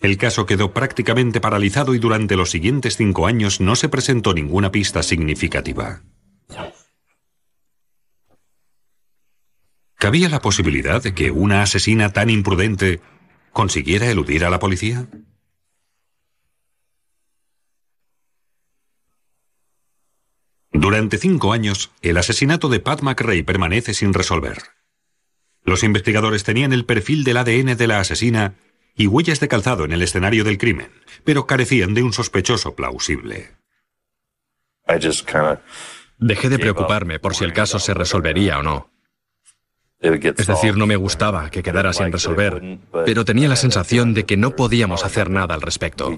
El 0.00 0.16
caso 0.16 0.46
quedó 0.46 0.72
prácticamente 0.72 1.40
paralizado 1.40 1.94
y 1.94 1.98
durante 1.98 2.36
los 2.36 2.50
siguientes 2.50 2.96
cinco 2.96 3.26
años 3.26 3.60
no 3.60 3.76
se 3.76 3.88
presentó 3.88 4.34
ninguna 4.34 4.70
pista 4.70 5.02
significativa. 5.02 6.02
¿Cabía 9.96 10.28
la 10.28 10.40
posibilidad 10.40 11.02
de 11.02 11.14
que 11.14 11.30
una 11.30 11.62
asesina 11.62 12.12
tan 12.12 12.28
imprudente 12.28 13.00
consiguiera 13.52 14.10
eludir 14.10 14.44
a 14.44 14.50
la 14.50 14.58
policía? 14.58 15.08
Durante 20.84 21.16
cinco 21.16 21.54
años, 21.54 21.92
el 22.02 22.18
asesinato 22.18 22.68
de 22.68 22.78
Pat 22.78 23.00
McRae 23.00 23.42
permanece 23.42 23.94
sin 23.94 24.12
resolver. 24.12 24.58
Los 25.62 25.82
investigadores 25.82 26.44
tenían 26.44 26.74
el 26.74 26.84
perfil 26.84 27.24
del 27.24 27.38
ADN 27.38 27.74
de 27.74 27.86
la 27.86 28.00
asesina 28.00 28.56
y 28.94 29.06
huellas 29.06 29.40
de 29.40 29.48
calzado 29.48 29.86
en 29.86 29.92
el 29.92 30.02
escenario 30.02 30.44
del 30.44 30.58
crimen, 30.58 30.90
pero 31.24 31.46
carecían 31.46 31.94
de 31.94 32.02
un 32.02 32.12
sospechoso 32.12 32.74
plausible. 32.74 33.52
Dejé 36.18 36.50
de 36.50 36.58
preocuparme 36.58 37.18
por 37.18 37.34
si 37.34 37.44
el 37.44 37.54
caso 37.54 37.78
se 37.78 37.94
resolvería 37.94 38.58
o 38.58 38.62
no. 38.62 38.90
Es 40.02 40.46
decir, 40.46 40.76
no 40.76 40.86
me 40.86 40.96
gustaba 40.96 41.48
que 41.48 41.62
quedara 41.62 41.94
sin 41.94 42.12
resolver, 42.12 42.78
pero 43.06 43.24
tenía 43.24 43.48
la 43.48 43.56
sensación 43.56 44.12
de 44.12 44.26
que 44.26 44.36
no 44.36 44.54
podíamos 44.54 45.02
hacer 45.02 45.30
nada 45.30 45.54
al 45.54 45.62
respecto. 45.62 46.14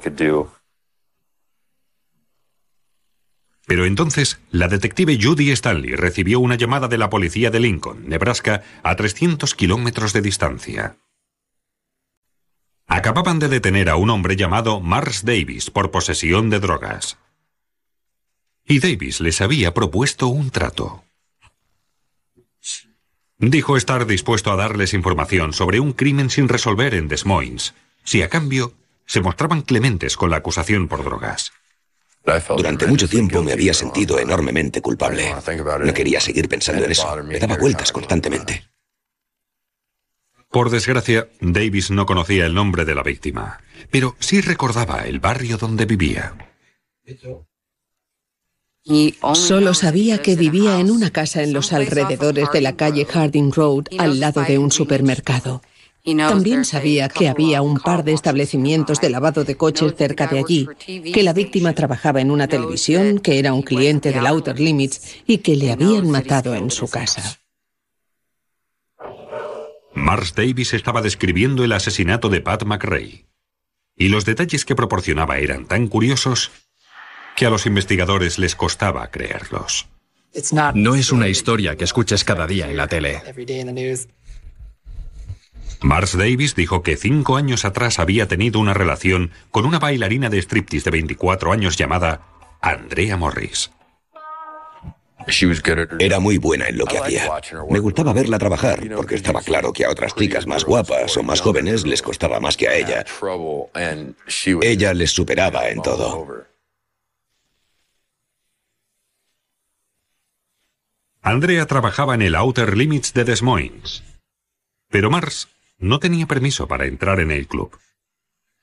Pero 3.67 3.85
entonces, 3.85 4.41
la 4.51 4.69
detective 4.69 5.19
Judy 5.21 5.51
Stanley 5.51 5.97
recibió 5.97 6.39
una 6.39 6.55
llamada 6.55 6.87
de 6.87 6.99
la 6.99 7.11
policía 7.11 7.51
de 7.51 7.59
Lincoln, 7.59 8.09
Nebraska, 8.09 8.63
a 8.85 8.95
300 8.95 9.55
kilómetros 9.57 10.13
de 10.13 10.23
distancia. 10.23 10.97
Acababan 12.87 13.41
de 13.41 13.49
detener 13.49 13.91
a 13.91 13.97
un 13.97 14.11
hombre 14.11 14.37
llamado 14.37 14.81
Mars 14.81 15.25
Davis 15.25 15.71
por 15.71 15.91
posesión 15.91 16.49
de 16.49 16.61
drogas. 16.61 17.19
Y 18.65 18.79
Davis 18.79 19.21
les 19.21 19.41
había 19.41 19.75
propuesto 19.75 20.29
un 20.29 20.51
trato. 20.51 21.03
Dijo 23.39 23.77
estar 23.77 24.07
dispuesto 24.07 24.53
a 24.53 24.57
darles 24.57 24.95
información 24.95 25.53
sobre 25.53 25.81
un 25.81 25.93
crimen 25.93 26.31
sin 26.31 26.49
resolver 26.49 26.95
en 26.95 27.09
Des 27.09 27.27
Moines, 27.27 27.75
si 28.05 28.23
a 28.23 28.29
cambio 28.29 28.75
se 29.07 29.21
mostraban 29.21 29.63
clementes 29.63 30.17
con 30.17 30.31
la 30.31 30.37
acusación 30.37 30.87
por 30.87 31.05
drogas. 31.05 31.53
Durante 32.57 32.87
mucho 32.87 33.09
tiempo 33.09 33.43
me 33.43 33.53
había 33.53 33.73
sentido 33.73 34.19
enormemente 34.19 34.81
culpable. 34.81 35.35
No 35.85 35.95
quería 35.95 36.21
seguir 36.21 36.49
pensando 36.49 36.85
en 36.85 36.91
eso. 36.91 37.17
Me 37.23 37.39
daba 37.39 37.57
vueltas 37.57 37.93
constantemente. 37.93 38.65
Por 40.51 40.71
desgracia, 40.71 41.29
Davis 41.41 41.91
no 41.91 42.07
conocía 42.07 42.47
el 42.47 42.55
nombre 42.55 42.85
de 42.85 42.95
la 42.95 43.03
víctima, 43.03 43.61
pero 43.91 44.17
sí 44.21 44.41
recordaba 44.41 45.03
el 45.03 45.21
barrio 45.21 45.59
donde 45.59 45.85
vivía. 45.85 46.35
Solo 49.35 49.75
sabía 49.75 50.19
que 50.19 50.37
vivía 50.37 50.79
en 50.81 50.91
una 50.91 51.11
casa 51.11 51.43
en 51.43 51.53
los 51.53 51.73
alrededores 51.73 52.51
de 52.53 52.61
la 52.61 52.77
calle 52.77 53.05
Harding 53.05 53.53
Road, 53.53 53.85
al 53.99 54.21
lado 54.21 54.43
de 54.43 54.59
un 54.59 54.71
supermercado. 54.71 55.63
También 56.15 56.65
sabía 56.65 57.09
que 57.09 57.29
había 57.29 57.63
un 57.63 57.79
par 57.79 58.05
de 58.05 58.13
establecimientos 58.13 59.01
de 59.01 59.11
lavado 59.11 59.43
de 59.43 59.57
coches 59.57 59.95
cerca 59.97 60.29
de 60.29 60.39
allí, 60.39 60.69
que 61.13 61.23
la 61.25 61.33
víctima 61.33 61.73
trabajaba 61.73 62.21
en 62.21 62.31
una 62.31 62.47
televisión, 62.47 63.19
que 63.19 63.41
era 63.41 63.53
un 63.53 63.63
cliente 63.63 64.13
del 64.13 64.27
Outer 64.27 64.61
Limits 64.61 65.17
y 65.27 65.39
que 65.39 65.57
le 65.57 65.73
habían 65.73 66.09
matado 66.11 66.55
en 66.55 66.71
su 66.71 66.89
casa. 66.89 67.41
Mars 69.95 70.35
Davis 70.35 70.75
estaba 70.75 71.03
describiendo 71.03 71.65
el 71.65 71.73
asesinato 71.73 72.29
de 72.29 72.41
Pat 72.41 72.65
McRae. 72.65 73.27
Y 73.97 74.09
los 74.09 74.25
detalles 74.25 74.65
que 74.65 74.77
proporcionaba 74.77 75.39
eran 75.39 75.67
tan 75.67 75.89
curiosos 75.89 76.53
que 77.35 77.47
a 77.47 77.51
los 77.51 77.67
investigadores 77.67 78.39
les 78.39 78.55
costaba 78.55 79.11
creerlos. 79.11 79.89
No 80.75 80.95
es 80.95 81.13
una 81.13 81.29
historia 81.29 81.77
que 81.77 81.85
escuches 81.85 82.25
cada 82.25 82.47
día 82.47 82.71
en 82.71 82.77
la 82.77 82.87
tele. 82.87 83.23
Mars 85.83 86.17
Davis 86.17 86.55
dijo 86.55 86.83
que 86.83 86.97
cinco 86.97 87.37
años 87.37 87.65
atrás 87.65 87.99
había 87.99 88.29
tenido 88.29 88.61
una 88.61 88.75
relación 88.75 89.31
con 89.51 89.67
una 89.67 89.79
bailarina 89.79 90.29
de 90.31 90.39
striptease 90.39 90.85
de 90.85 90.91
24 90.91 91.53
años 91.53 91.77
llamada 91.77 92.23
Andrea 92.61 93.17
Morris. 93.17 93.71
Era 95.99 96.21
muy 96.21 96.39
buena 96.39 96.69
en 96.69 96.79
lo 96.79 96.87
que 96.87 96.99
hacía. 96.99 97.29
Me 97.69 97.81
gustaba 97.81 98.13
verla 98.13 98.39
trabajar, 98.39 98.81
porque 98.95 99.17
estaba 99.17 99.43
claro 99.43 99.73
que 99.73 99.85
a 99.85 99.91
otras 99.91 100.15
chicas 100.15 100.47
más 100.47 100.65
guapas 100.65 101.17
o 101.17 101.23
más 101.23 101.41
jóvenes 101.41 101.85
les 101.85 102.01
costaba 102.01 102.39
más 102.39 102.57
que 102.57 102.69
a 102.69 102.75
ella. 102.75 103.05
Ella 104.63 104.95
les 104.95 105.11
superaba 105.11 105.69
en 105.69 105.83
todo. 105.83 106.47
Andrea 111.23 111.67
trabajaba 111.67 112.15
en 112.15 112.23
el 112.23 112.37
Outer 112.37 112.77
Limits 112.77 113.13
de 113.13 113.25
Des 113.25 113.43
Moines. 113.43 114.05
Pero 114.91 115.11
Mars 115.11 115.49
no 115.79 115.99
tenía 115.99 116.27
permiso 116.27 116.67
para 116.67 116.87
entrar 116.87 117.21
en 117.21 117.31
el 117.31 117.47
club. 117.47 117.77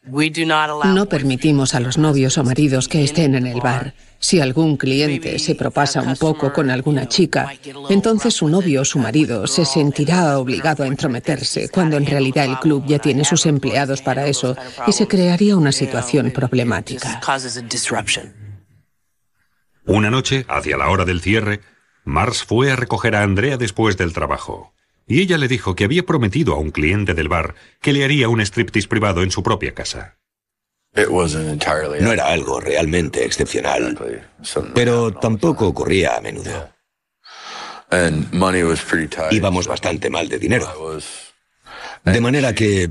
No 0.05 1.05
permitimos 1.07 1.75
a 1.75 1.79
los 1.79 1.97
novios 1.97 2.37
o 2.37 2.43
maridos 2.43 2.89
que 2.89 3.05
estén 3.05 3.35
en 3.35 3.47
el 3.47 3.61
bar. 3.61 3.93
Si 4.19 4.41
algún 4.41 4.75
cliente 4.75 5.39
se 5.39 5.55
propasa 5.55 6.01
un 6.01 6.17
poco 6.17 6.51
con 6.51 6.69
alguna 6.69 7.07
chica, 7.07 7.53
entonces 7.89 8.33
su 8.33 8.49
novio 8.49 8.81
o 8.81 8.85
su 8.85 8.99
marido 8.99 9.47
se 9.47 9.63
sentirá 9.63 10.37
obligado 10.37 10.83
a 10.83 10.87
entrometerse, 10.87 11.69
cuando 11.69 11.95
en 11.95 12.05
realidad 12.05 12.45
el 12.45 12.59
club 12.59 12.83
ya 12.85 12.99
tiene 12.99 13.23
sus 13.23 13.45
empleados 13.45 14.01
para 14.01 14.27
eso 14.27 14.57
y 14.87 14.91
se 14.91 15.07
crearía 15.07 15.55
una 15.55 15.71
situación 15.71 16.31
problemática. 16.31 17.21
Una 19.85 20.09
noche, 20.09 20.45
hacia 20.49 20.77
la 20.77 20.89
hora 20.89 21.05
del 21.05 21.21
cierre, 21.21 21.61
Mars 22.03 22.43
fue 22.43 22.71
a 22.71 22.75
recoger 22.75 23.15
a 23.15 23.23
Andrea 23.23 23.55
después 23.55 23.95
del 23.95 24.11
trabajo 24.11 24.73
y 25.07 25.21
ella 25.21 25.37
le 25.37 25.47
dijo 25.47 25.75
que 25.75 25.83
había 25.83 26.03
prometido 26.03 26.53
a 26.53 26.59
un 26.59 26.71
cliente 26.71 27.13
del 27.13 27.29
bar 27.29 27.55
que 27.81 27.93
le 27.93 28.03
haría 28.03 28.29
un 28.29 28.41
striptease 28.41 28.87
privado 28.87 29.23
en 29.23 29.31
su 29.31 29.43
propia 29.43 29.73
casa. 29.73 30.17
No 32.01 32.11
era 32.13 32.27
algo 32.27 32.59
realmente 32.59 33.25
excepcional, 33.25 33.97
pero 34.75 35.11
tampoco 35.13 35.67
ocurría 35.67 36.17
a 36.17 36.21
menudo. 36.21 36.69
Íbamos 39.31 39.67
bastante 39.67 40.09
mal 40.09 40.29
de 40.29 40.39
dinero. 40.39 40.67
De 42.03 42.21
manera 42.21 42.53
que... 42.53 42.89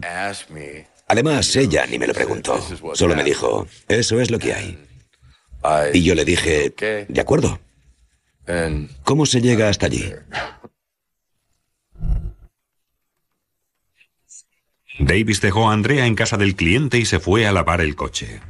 Además, 1.08 1.54
ella 1.56 1.86
ni 1.86 1.98
me 1.98 2.06
lo 2.06 2.14
preguntó. 2.14 2.60
Solo 2.94 3.14
me 3.14 3.22
dijo, 3.24 3.66
eso 3.88 4.20
es 4.20 4.30
lo 4.30 4.38
que 4.38 4.54
hay. 4.54 4.78
Y 5.92 6.02
yo 6.02 6.14
le 6.14 6.24
dije, 6.24 6.74
de 7.08 7.20
acuerdo. 7.20 7.60
¿Cómo 9.04 9.26
se 9.26 9.40
llega 9.40 9.68
hasta 9.68 9.86
allí? 9.86 10.12
Davis 14.98 15.40
dejó 15.40 15.70
a 15.70 15.72
Andrea 15.72 16.06
en 16.06 16.14
casa 16.14 16.36
del 16.36 16.54
cliente 16.54 16.98
y 16.98 17.04
se 17.04 17.18
fue 17.18 17.46
a 17.46 17.52
lavar 17.52 17.80
el 17.80 17.96
coche. 17.96 18.40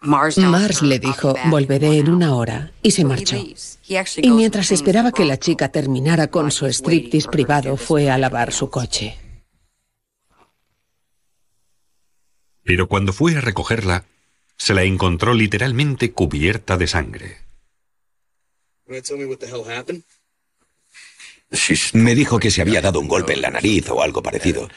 Mars 0.00 0.82
le 0.82 0.98
dijo, 0.98 1.34
volveré 1.46 1.98
en 1.98 2.10
una 2.10 2.34
hora, 2.34 2.72
y 2.82 2.90
se 2.90 3.04
marchó. 3.04 3.36
Y 3.36 4.30
mientras 4.30 4.70
esperaba 4.70 5.12
que 5.12 5.24
la 5.24 5.38
chica 5.38 5.70
terminara 5.70 6.26
con 6.28 6.50
su 6.50 6.66
striptease 6.66 7.28
privado, 7.30 7.78
fue 7.78 8.10
a 8.10 8.18
lavar 8.18 8.52
su 8.52 8.68
coche. 8.68 9.16
Pero 12.62 12.88
cuando 12.88 13.12
fue 13.12 13.36
a 13.36 13.40
recogerla, 13.40 14.04
se 14.56 14.74
la 14.74 14.82
encontró 14.82 15.32
literalmente 15.32 16.12
cubierta 16.12 16.76
de 16.76 16.86
sangre. 16.86 17.38
Me 21.92 22.14
dijo 22.14 22.38
que 22.38 22.50
se 22.50 22.62
había 22.62 22.80
dado 22.80 23.00
un 23.00 23.08
golpe 23.08 23.32
en 23.34 23.42
la 23.42 23.50
nariz 23.50 23.88
o 23.90 24.02
algo 24.02 24.22
parecido. 24.22 24.68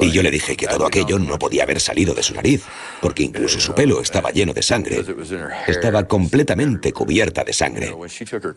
Y 0.00 0.10
yo 0.10 0.22
le 0.22 0.30
dije 0.30 0.56
que 0.56 0.66
todo 0.66 0.86
aquello 0.86 1.18
no 1.18 1.38
podía 1.38 1.62
haber 1.62 1.80
salido 1.80 2.12
de 2.14 2.22
su 2.22 2.34
nariz, 2.34 2.62
porque 3.00 3.22
incluso 3.22 3.60
su 3.60 3.74
pelo 3.74 4.00
estaba 4.02 4.30
lleno 4.30 4.52
de 4.52 4.62
sangre. 4.62 5.04
Estaba 5.66 6.06
completamente 6.06 6.92
cubierta 6.92 7.44
de 7.44 7.52
sangre. 7.52 7.94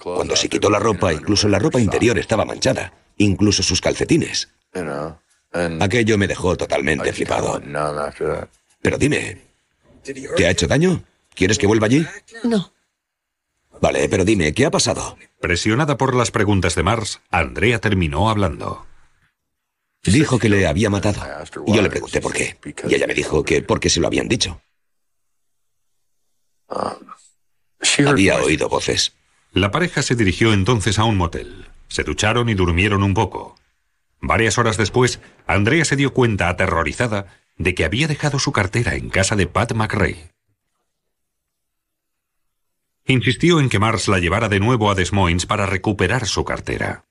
Cuando 0.02 0.36
se 0.36 0.50
quitó 0.50 0.70
la 0.70 0.80
ropa, 0.80 1.14
incluso 1.14 1.48
la 1.48 1.60
ropa 1.60 1.80
interior 1.80 2.18
estaba 2.18 2.46
manchada, 2.46 2.94
incluso 3.18 3.64
sus 3.64 3.80
calcetines. 3.80 4.50
Aquello 5.80 6.18
me 6.18 6.28
dejó 6.28 6.58
totalmente 6.58 7.14
flipado. 7.14 7.62
Pero 8.82 8.98
dime, 8.98 9.38
¿te 10.36 10.48
ha 10.48 10.50
hecho 10.50 10.68
daño? 10.68 11.04
¿Quieres 11.36 11.58
que 11.58 11.68
vuelva 11.68 11.88
allí? 11.88 12.06
No. 12.44 12.72
Vale, 13.82 14.08
pero 14.10 14.26
dime, 14.26 14.54
¿qué 14.54 14.66
ha 14.66 14.72
pasado? 14.72 15.18
Presionada 15.40 15.98
por 15.98 16.16
las 16.16 16.32
preguntas 16.32 16.76
de 16.76 16.84
Mars, 16.84 17.22
Andrea 17.30 17.80
terminó 17.80 18.30
hablando. 18.30 18.86
Dijo 20.04 20.38
que 20.38 20.50
le 20.50 20.68
había 20.68 20.90
matado. 20.90 21.22
Y 21.66 21.76
yo 21.76 21.82
le 21.82 21.90
pregunté 21.90 22.20
por 22.22 22.34
qué. 22.34 22.58
Y 22.88 22.96
ella 22.96 23.08
me 23.08 23.14
dijo 23.14 23.44
que 23.44 23.62
porque 23.62 23.90
se 23.90 24.00
lo 24.00 24.08
habían 24.08 24.28
dicho. 24.28 24.62
Había 28.06 28.42
oído 28.42 28.70
voces. 28.70 29.14
La 29.52 29.72
pareja 29.72 30.02
se 30.02 30.16
dirigió 30.16 30.52
entonces 30.52 31.00
a 31.00 31.06
un 31.06 31.16
motel. 31.16 31.68
Se 31.88 32.04
ducharon 32.04 32.50
y 32.50 32.54
durmieron 32.54 33.04
un 33.04 33.14
poco. 33.14 33.56
Varias 34.20 34.58
horas 34.58 34.78
después, 34.78 35.20
Andrea 35.48 35.86
se 35.86 35.96
dio 35.96 36.14
cuenta, 36.14 36.50
aterrorizada, 36.50 37.28
de 37.58 37.76
que 37.76 37.86
había 37.86 38.08
dejado 38.08 38.40
su 38.40 38.52
cartera 38.52 38.96
en 38.96 39.10
casa 39.10 39.36
de 39.36 39.48
Pat 39.48 39.74
McRae. 39.74 40.33
Insistió 43.06 43.60
en 43.60 43.70
que 43.70 43.80
Mars 43.80 44.08
la 44.08 44.20
llevara 44.20 44.48
de 44.48 44.60
nuevo 44.60 44.90
a 44.90 44.96
Des 44.96 45.12
Moines 45.12 45.46
para 45.46 45.66
recuperar 45.66 46.26
su 46.26 46.46
cartera. 46.46 47.06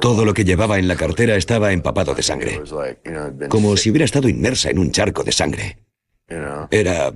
Todo 0.00 0.24
lo 0.24 0.34
que 0.34 0.44
llevaba 0.44 0.78
en 0.78 0.88
la 0.88 0.96
cartera 0.96 1.36
estaba 1.36 1.72
empapado 1.72 2.14
de 2.14 2.22
sangre, 2.22 2.62
como 3.48 3.76
si 3.76 3.90
hubiera 3.90 4.04
estado 4.04 4.28
inmersa 4.28 4.70
en 4.70 4.78
un 4.78 4.92
charco 4.92 5.24
de 5.24 5.32
sangre. 5.32 5.78
Era... 6.70 7.12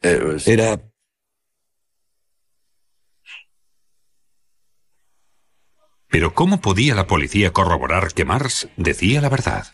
Era... 0.00 0.80
Pero 6.08 6.34
¿cómo 6.34 6.60
podía 6.60 6.94
la 6.94 7.06
policía 7.06 7.52
corroborar 7.52 8.12
que 8.12 8.24
Mars 8.24 8.68
decía 8.76 9.20
la 9.20 9.28
verdad? 9.28 9.66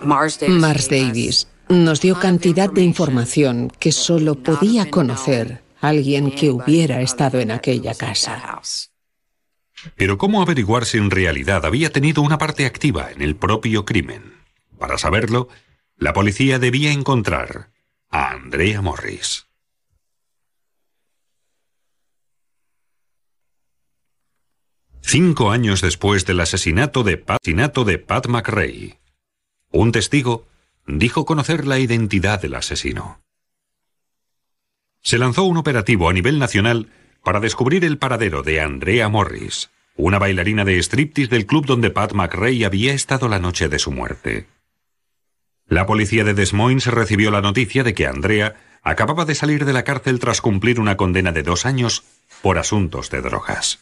Mars 0.00 0.40
Davis 0.88 1.51
nos 1.72 2.00
dio 2.00 2.18
cantidad 2.18 2.70
de 2.70 2.82
información 2.82 3.72
que 3.78 3.92
solo 3.92 4.36
podía 4.36 4.90
conocer 4.90 5.62
alguien 5.80 6.30
que 6.30 6.50
hubiera 6.50 7.00
estado 7.00 7.40
en 7.40 7.50
aquella 7.50 7.94
casa. 7.94 8.60
Pero 9.96 10.18
¿cómo 10.18 10.42
averiguar 10.42 10.84
si 10.84 10.98
en 10.98 11.10
realidad 11.10 11.66
había 11.66 11.90
tenido 11.90 12.22
una 12.22 12.38
parte 12.38 12.66
activa 12.66 13.10
en 13.10 13.22
el 13.22 13.34
propio 13.34 13.84
crimen? 13.84 14.34
Para 14.78 14.98
saberlo, 14.98 15.48
la 15.96 16.12
policía 16.12 16.58
debía 16.58 16.92
encontrar 16.92 17.70
a 18.10 18.30
Andrea 18.30 18.80
Morris. 18.80 19.46
Cinco 25.00 25.50
años 25.50 25.80
después 25.80 26.24
del 26.26 26.40
asesinato 26.40 27.02
de 27.02 27.16
Pat, 27.18 27.42
de 27.42 27.98
Pat 27.98 28.26
McRae, 28.28 28.98
un 29.70 29.90
testigo 29.90 30.46
dijo 30.86 31.24
conocer 31.24 31.66
la 31.66 31.78
identidad 31.78 32.40
del 32.40 32.54
asesino. 32.54 33.20
Se 35.02 35.18
lanzó 35.18 35.44
un 35.44 35.56
operativo 35.56 36.08
a 36.08 36.12
nivel 36.12 36.38
nacional 36.38 36.90
para 37.24 37.40
descubrir 37.40 37.84
el 37.84 37.98
paradero 37.98 38.42
de 38.42 38.60
Andrea 38.60 39.08
Morris, 39.08 39.70
una 39.96 40.18
bailarina 40.18 40.64
de 40.64 40.78
striptease 40.78 41.30
del 41.30 41.46
club 41.46 41.66
donde 41.66 41.90
Pat 41.90 42.12
McRae 42.12 42.64
había 42.64 42.92
estado 42.94 43.28
la 43.28 43.38
noche 43.38 43.68
de 43.68 43.78
su 43.78 43.90
muerte. 43.90 44.46
La 45.66 45.86
policía 45.86 46.24
de 46.24 46.34
Des 46.34 46.52
Moines 46.52 46.86
recibió 46.86 47.30
la 47.30 47.40
noticia 47.40 47.82
de 47.82 47.94
que 47.94 48.06
Andrea 48.06 48.56
acababa 48.82 49.24
de 49.24 49.34
salir 49.34 49.64
de 49.64 49.72
la 49.72 49.84
cárcel 49.84 50.18
tras 50.18 50.40
cumplir 50.40 50.80
una 50.80 50.96
condena 50.96 51.32
de 51.32 51.42
dos 51.42 51.66
años 51.66 52.04
por 52.42 52.58
asuntos 52.58 53.10
de 53.10 53.22
drogas. 53.22 53.78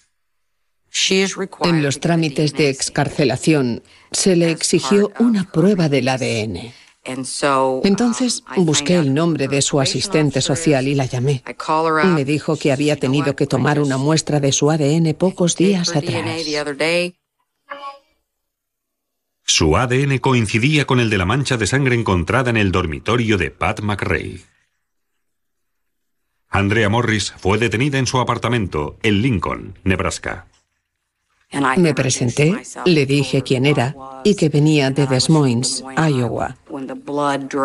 En 1.62 1.82
los 1.82 2.00
trámites 2.00 2.52
de 2.52 2.68
excarcelación 2.68 3.82
se 4.10 4.36
le 4.36 4.50
exigió 4.50 5.12
una 5.18 5.50
prueba 5.50 5.88
del 5.88 6.08
ADN. 6.08 6.72
Entonces 7.04 8.44
busqué 8.56 8.96
el 8.96 9.14
nombre 9.14 9.48
de 9.48 9.62
su 9.62 9.80
asistente 9.80 10.40
social 10.40 10.86
y 10.86 10.94
la 10.94 11.06
llamé. 11.06 11.42
Me 12.04 12.24
dijo 12.24 12.56
que 12.56 12.72
había 12.72 12.96
tenido 12.96 13.34
que 13.34 13.46
tomar 13.46 13.80
una 13.80 13.96
muestra 13.96 14.40
de 14.40 14.52
su 14.52 14.70
ADN 14.70 15.14
pocos 15.14 15.56
días 15.56 15.96
atrás. 15.96 16.24
Su 19.44 19.76
ADN 19.76 20.18
coincidía 20.18 20.86
con 20.86 21.00
el 21.00 21.10
de 21.10 21.18
la 21.18 21.24
mancha 21.24 21.56
de 21.56 21.66
sangre 21.66 21.94
encontrada 21.94 22.50
en 22.50 22.56
el 22.56 22.70
dormitorio 22.70 23.36
de 23.36 23.50
Pat 23.50 23.80
McRae. 23.80 24.40
Andrea 26.48 26.88
Morris 26.88 27.32
fue 27.38 27.58
detenida 27.58 27.98
en 27.98 28.06
su 28.06 28.18
apartamento 28.18 28.98
en 29.02 29.22
Lincoln, 29.22 29.78
Nebraska. 29.84 30.49
Me 31.76 31.94
presenté, 31.94 32.54
le 32.84 33.06
dije 33.06 33.42
quién 33.42 33.66
era 33.66 33.96
y 34.22 34.36
que 34.36 34.48
venía 34.48 34.90
de 34.90 35.06
Des 35.06 35.28
Moines, 35.28 35.84
Iowa. 35.96 36.56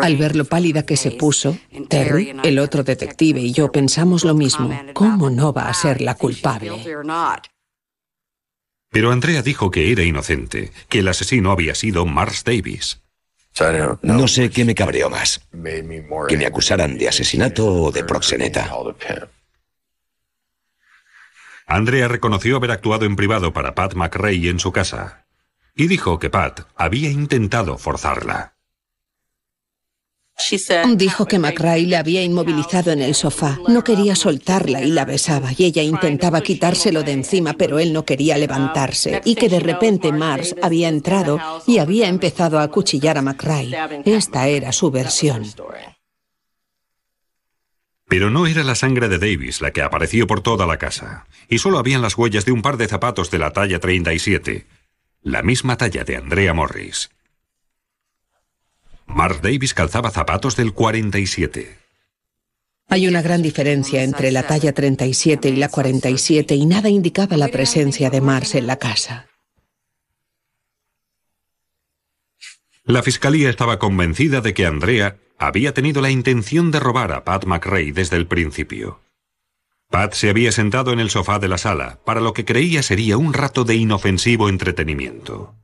Al 0.02 0.16
ver 0.16 0.34
lo 0.34 0.44
pálida 0.44 0.84
que 0.84 0.96
se 0.96 1.12
puso, 1.12 1.56
Terry, 1.88 2.34
el 2.42 2.58
otro 2.58 2.82
detective 2.82 3.40
y 3.40 3.52
yo 3.52 3.70
pensamos 3.70 4.24
lo 4.24 4.34
mismo. 4.34 4.70
¿Cómo 4.92 5.30
no 5.30 5.52
va 5.52 5.68
a 5.68 5.74
ser 5.74 6.00
la 6.00 6.14
culpable? 6.16 6.72
Pero 8.90 9.12
Andrea 9.12 9.42
dijo 9.42 9.70
que 9.70 9.92
era 9.92 10.02
inocente, 10.02 10.72
que 10.88 11.00
el 11.00 11.08
asesino 11.08 11.52
había 11.52 11.74
sido 11.74 12.06
Mars 12.06 12.42
Davis. 12.44 13.02
No 14.02 14.26
sé 14.26 14.50
qué 14.50 14.64
me 14.64 14.74
cabreó 14.74 15.10
más, 15.10 15.40
que 16.28 16.36
me 16.36 16.46
acusaran 16.46 16.98
de 16.98 17.08
asesinato 17.08 17.66
o 17.66 17.92
de 17.92 18.04
proxeneta. 18.04 18.70
Andrea 21.66 22.06
reconoció 22.06 22.56
haber 22.56 22.70
actuado 22.70 23.04
en 23.06 23.16
privado 23.16 23.52
para 23.52 23.74
Pat 23.74 23.94
McRae 23.94 24.48
en 24.48 24.60
su 24.60 24.70
casa 24.72 25.26
y 25.74 25.88
dijo 25.88 26.18
que 26.18 26.30
Pat 26.30 26.60
había 26.76 27.10
intentado 27.10 27.76
forzarla. 27.76 28.54
Dijo 30.96 31.26
que 31.26 31.38
McRae 31.38 31.86
la 31.86 32.00
había 32.00 32.22
inmovilizado 32.22 32.92
en 32.92 33.00
el 33.00 33.14
sofá. 33.14 33.58
No 33.68 33.82
quería 33.82 34.14
soltarla 34.14 34.82
y 34.82 34.90
la 34.90 35.04
besaba 35.04 35.50
y 35.56 35.64
ella 35.64 35.82
intentaba 35.82 36.40
quitárselo 36.40 37.02
de 37.02 37.12
encima, 37.12 37.54
pero 37.54 37.78
él 37.78 37.92
no 37.92 38.04
quería 38.04 38.36
levantarse 38.36 39.22
y 39.24 39.34
que 39.34 39.48
de 39.48 39.60
repente 39.60 40.12
Mars 40.12 40.54
había 40.62 40.88
entrado 40.88 41.38
y 41.66 41.78
había 41.78 42.08
empezado 42.08 42.58
a 42.58 42.64
acuchillar 42.64 43.18
a 43.18 43.22
McRae. 43.22 44.02
Esta 44.04 44.46
era 44.48 44.72
su 44.72 44.90
versión. 44.90 45.44
Pero 48.16 48.30
no 48.30 48.46
era 48.46 48.64
la 48.64 48.74
sangre 48.74 49.10
de 49.10 49.18
Davis 49.18 49.60
la 49.60 49.72
que 49.72 49.82
apareció 49.82 50.26
por 50.26 50.40
toda 50.40 50.66
la 50.66 50.78
casa, 50.78 51.26
y 51.50 51.58
solo 51.58 51.78
habían 51.78 52.00
las 52.00 52.16
huellas 52.16 52.46
de 52.46 52.52
un 52.52 52.62
par 52.62 52.78
de 52.78 52.88
zapatos 52.88 53.30
de 53.30 53.38
la 53.38 53.50
talla 53.52 53.78
37, 53.78 54.64
la 55.22 55.42
misma 55.42 55.76
talla 55.76 56.02
de 56.02 56.16
Andrea 56.16 56.54
Morris. 56.54 57.10
Mark 59.04 59.42
Davis 59.42 59.74
calzaba 59.74 60.10
zapatos 60.10 60.56
del 60.56 60.72
47. 60.72 61.76
Hay 62.88 63.06
una 63.06 63.20
gran 63.20 63.42
diferencia 63.42 64.02
entre 64.02 64.32
la 64.32 64.44
talla 64.44 64.72
37 64.72 65.50
y 65.50 65.56
la 65.56 65.68
47 65.68 66.54
y 66.54 66.64
nada 66.64 66.88
indicaba 66.88 67.36
la 67.36 67.48
presencia 67.48 68.08
de 68.08 68.22
Mars 68.22 68.54
en 68.54 68.66
la 68.66 68.76
casa. 68.76 69.26
La 72.84 73.02
fiscalía 73.02 73.50
estaba 73.50 73.78
convencida 73.78 74.40
de 74.40 74.54
que 74.54 74.64
Andrea 74.64 75.18
había 75.38 75.74
tenido 75.74 76.00
la 76.00 76.10
intención 76.10 76.70
de 76.70 76.80
robar 76.80 77.12
a 77.12 77.24
Pat 77.24 77.44
McRae 77.44 77.92
desde 77.92 78.16
el 78.16 78.26
principio. 78.26 79.00
Pat 79.90 80.14
se 80.14 80.30
había 80.30 80.50
sentado 80.50 80.92
en 80.92 80.98
el 80.98 81.10
sofá 81.10 81.38
de 81.38 81.48
la 81.48 81.58
sala 81.58 82.00
para 82.04 82.20
lo 82.20 82.32
que 82.32 82.44
creía 82.44 82.82
sería 82.82 83.16
un 83.16 83.32
rato 83.32 83.64
de 83.64 83.76
inofensivo 83.76 84.48
entretenimiento. 84.48 85.54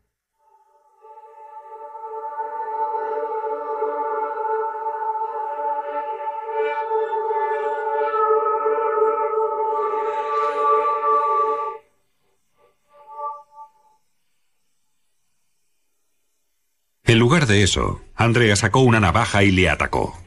De 17.47 17.63
eso, 17.63 18.03
Andrea 18.15 18.57
sacó 18.57 18.81
una 18.81 19.01
navaja 19.01 19.43
y 19.43 19.51
le 19.51 19.69
atacó. 19.69 20.19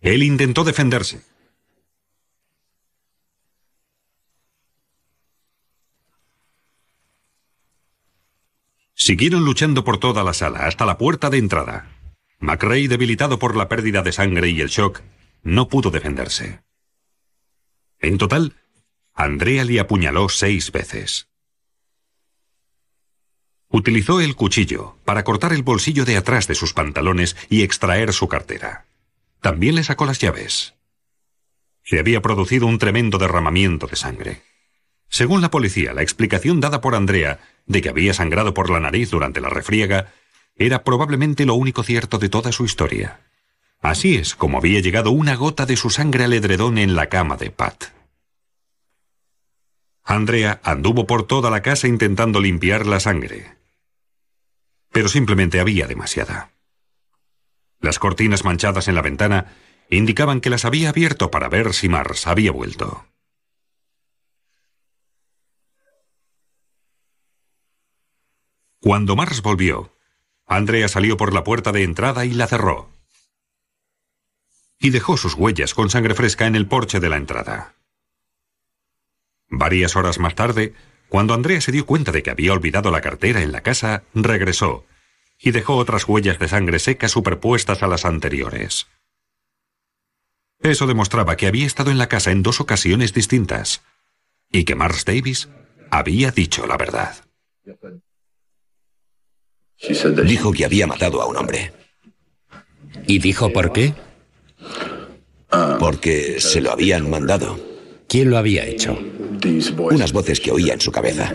Él 0.00 0.22
intentó 0.22 0.64
defenderse. 0.64 1.22
Siguieron 8.94 9.44
luchando 9.44 9.82
por 9.82 9.98
toda 9.98 10.22
la 10.22 10.32
sala, 10.32 10.66
hasta 10.66 10.86
la 10.86 10.96
puerta 10.96 11.28
de 11.28 11.38
entrada. 11.38 11.88
McRae, 12.38 12.88
debilitado 12.88 13.38
por 13.38 13.56
la 13.56 13.68
pérdida 13.68 14.02
de 14.02 14.12
sangre 14.12 14.50
y 14.50 14.60
el 14.60 14.68
shock, 14.68 15.02
no 15.42 15.68
pudo 15.68 15.90
defenderse. 15.90 16.62
En 17.98 18.18
total, 18.18 18.54
Andrea 19.14 19.64
le 19.64 19.80
apuñaló 19.80 20.28
seis 20.28 20.70
veces. 20.70 21.31
Utilizó 23.74 24.20
el 24.20 24.36
cuchillo 24.36 24.96
para 25.06 25.24
cortar 25.24 25.54
el 25.54 25.62
bolsillo 25.62 26.04
de 26.04 26.18
atrás 26.18 26.46
de 26.46 26.54
sus 26.54 26.74
pantalones 26.74 27.38
y 27.48 27.62
extraer 27.62 28.12
su 28.12 28.28
cartera. 28.28 28.84
También 29.40 29.74
le 29.76 29.82
sacó 29.82 30.04
las 30.04 30.18
llaves. 30.18 30.74
Se 31.82 31.98
había 31.98 32.20
producido 32.20 32.66
un 32.66 32.78
tremendo 32.78 33.16
derramamiento 33.16 33.86
de 33.86 33.96
sangre. 33.96 34.42
Según 35.08 35.40
la 35.40 35.50
policía, 35.50 35.94
la 35.94 36.02
explicación 36.02 36.60
dada 36.60 36.82
por 36.82 36.94
Andrea 36.94 37.40
de 37.66 37.80
que 37.80 37.88
había 37.88 38.12
sangrado 38.12 38.52
por 38.52 38.68
la 38.68 38.78
nariz 38.78 39.10
durante 39.10 39.40
la 39.40 39.48
refriega 39.48 40.12
era 40.54 40.84
probablemente 40.84 41.46
lo 41.46 41.54
único 41.54 41.82
cierto 41.82 42.18
de 42.18 42.28
toda 42.28 42.52
su 42.52 42.66
historia. 42.66 43.20
Así 43.80 44.16
es 44.16 44.34
como 44.34 44.58
había 44.58 44.80
llegado 44.80 45.12
una 45.12 45.34
gota 45.34 45.64
de 45.64 45.78
su 45.78 45.88
sangre 45.88 46.24
al 46.24 46.34
edredón 46.34 46.76
en 46.76 46.94
la 46.94 47.08
cama 47.08 47.38
de 47.38 47.50
Pat. 47.50 47.86
Andrea 50.04 50.60
anduvo 50.62 51.06
por 51.06 51.26
toda 51.26 51.50
la 51.50 51.62
casa 51.62 51.88
intentando 51.88 52.38
limpiar 52.38 52.86
la 52.86 53.00
sangre, 53.00 53.61
pero 54.92 55.08
simplemente 55.08 55.58
había 55.58 55.86
demasiada. 55.86 56.52
Las 57.80 57.98
cortinas 57.98 58.44
manchadas 58.44 58.86
en 58.86 58.94
la 58.94 59.02
ventana 59.02 59.56
indicaban 59.90 60.40
que 60.40 60.50
las 60.50 60.64
había 60.64 60.90
abierto 60.90 61.30
para 61.30 61.48
ver 61.48 61.74
si 61.74 61.88
Mars 61.88 62.26
había 62.26 62.52
vuelto. 62.52 63.06
Cuando 68.80 69.16
Mars 69.16 69.42
volvió, 69.42 69.96
Andrea 70.46 70.88
salió 70.88 71.16
por 71.16 71.32
la 71.32 71.44
puerta 71.44 71.72
de 71.72 71.84
entrada 71.84 72.24
y 72.24 72.32
la 72.32 72.46
cerró. 72.46 72.90
Y 74.78 74.90
dejó 74.90 75.16
sus 75.16 75.34
huellas 75.34 75.74
con 75.74 75.88
sangre 75.88 76.14
fresca 76.14 76.46
en 76.46 76.56
el 76.56 76.66
porche 76.66 76.98
de 76.98 77.08
la 77.08 77.16
entrada. 77.16 77.76
Varias 79.48 79.94
horas 79.94 80.18
más 80.18 80.34
tarde, 80.34 80.74
cuando 81.12 81.34
Andrea 81.34 81.60
se 81.60 81.72
dio 81.72 81.84
cuenta 81.84 82.10
de 82.10 82.22
que 82.22 82.30
había 82.30 82.54
olvidado 82.54 82.90
la 82.90 83.02
cartera 83.02 83.42
en 83.42 83.52
la 83.52 83.60
casa, 83.60 84.02
regresó 84.14 84.86
y 85.38 85.50
dejó 85.50 85.76
otras 85.76 86.08
huellas 86.08 86.38
de 86.38 86.48
sangre 86.48 86.78
seca 86.78 87.06
superpuestas 87.06 87.82
a 87.82 87.86
las 87.86 88.06
anteriores. 88.06 88.86
Eso 90.60 90.86
demostraba 90.86 91.36
que 91.36 91.46
había 91.46 91.66
estado 91.66 91.90
en 91.90 91.98
la 91.98 92.08
casa 92.08 92.30
en 92.30 92.42
dos 92.42 92.62
ocasiones 92.62 93.12
distintas 93.12 93.82
y 94.50 94.64
que 94.64 94.74
Mars 94.74 95.04
Davis 95.04 95.50
había 95.90 96.30
dicho 96.30 96.66
la 96.66 96.78
verdad. 96.78 97.14
Dijo 100.24 100.52
que 100.52 100.64
había 100.64 100.86
matado 100.86 101.20
a 101.20 101.26
un 101.26 101.36
hombre. 101.36 101.74
¿Y 103.06 103.18
dijo 103.18 103.52
por 103.52 103.74
qué? 103.74 103.92
Porque 105.78 106.40
se 106.40 106.62
lo 106.62 106.72
habían 106.72 107.10
mandado. 107.10 107.60
¿Quién 108.08 108.30
lo 108.30 108.38
había 108.38 108.64
hecho? 108.64 108.98
Unas 109.78 110.12
voces 110.12 110.40
que 110.40 110.52
oía 110.52 110.74
en 110.74 110.80
su 110.80 110.92
cabeza. 110.92 111.32